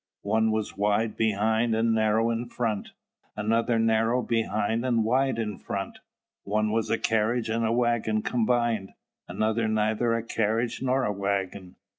[0.23, 2.89] One was wide behind and narrow in front;
[3.37, 5.99] another narrow behind and wide in front.
[6.43, 8.93] One was a carriage and a waggon combined;
[9.27, 11.75] another neither a carriage nor a waggon.